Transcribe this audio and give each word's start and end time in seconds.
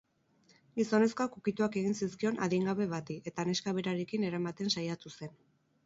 Gizonezkoak 0.79 1.35
ukituak 1.41 1.77
egin 1.83 1.99
zizkion 2.01 2.41
adingabe 2.47 2.91
bati 2.97 3.21
eta 3.33 3.49
neska 3.53 3.79
berarekin 3.81 4.31
eramaten 4.33 4.79
saiatu 4.79 5.19
zen. 5.19 5.41